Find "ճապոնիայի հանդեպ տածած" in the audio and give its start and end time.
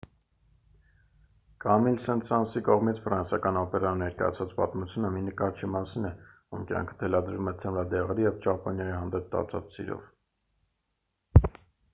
8.49-9.77